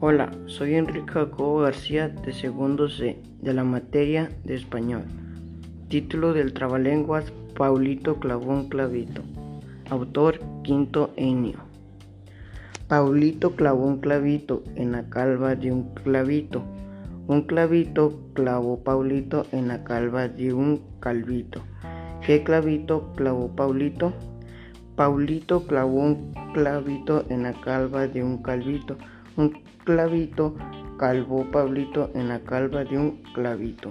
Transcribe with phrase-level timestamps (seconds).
[0.00, 5.04] Hola, soy Enrique Jacobo García de segundo C de la materia de español.
[5.88, 9.22] Título del Trabalenguas Paulito Clavón Clavito.
[9.88, 11.58] Autor Quinto Enio.
[12.88, 16.62] Paulito clavó un clavito en la calva de un clavito.
[17.26, 21.62] Un clavito clavó Paulito en la calva de un calvito.
[22.24, 24.12] ¿Qué clavito clavó Paulito?
[24.94, 28.96] Paulito clavó un clavito en la calva de un calvito
[29.36, 30.54] un clavito,
[30.98, 33.90] calvó Pablito en la calva de un clavito.